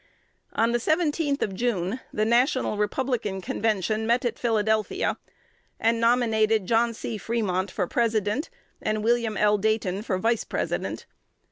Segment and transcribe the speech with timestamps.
[0.53, 5.19] On the 17th of June the National Republican Convention met at Philadelphia,
[5.79, 7.19] and nominated John C.
[7.19, 8.49] Fremont for President,
[8.81, 9.59] and William L.
[9.59, 11.05] Dayton for Vice President.